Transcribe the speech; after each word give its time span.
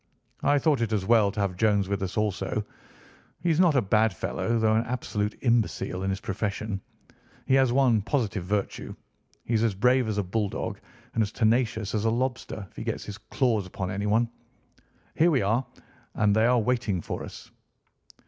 I 0.41 0.57
thought 0.57 0.81
it 0.81 0.91
as 0.93 1.05
well 1.05 1.31
to 1.31 1.39
have 1.41 1.55
Jones 1.55 1.87
with 1.87 2.01
us 2.01 2.17
also. 2.17 2.65
He 3.39 3.51
is 3.51 3.59
not 3.59 3.75
a 3.75 3.83
bad 3.83 4.11
fellow, 4.15 4.57
though 4.57 4.73
an 4.73 4.83
absolute 4.85 5.37
imbecile 5.41 6.01
in 6.01 6.09
his 6.09 6.19
profession. 6.19 6.81
He 7.45 7.53
has 7.53 7.71
one 7.71 8.01
positive 8.01 8.43
virtue. 8.43 8.95
He 9.45 9.53
is 9.53 9.61
as 9.61 9.75
brave 9.75 10.07
as 10.07 10.17
a 10.17 10.23
bulldog 10.23 10.79
and 11.13 11.21
as 11.21 11.31
tenacious 11.31 11.93
as 11.93 12.03
a 12.05 12.09
lobster 12.09 12.65
if 12.71 12.77
he 12.77 12.83
gets 12.83 13.05
his 13.05 13.19
claws 13.19 13.67
upon 13.67 13.91
anyone. 13.91 14.27
Here 15.13 15.29
we 15.29 15.43
are, 15.43 15.63
and 16.15 16.35
they 16.35 16.47
are 16.47 16.59
waiting 16.59 17.01
for 17.01 17.23
us." 17.23 17.51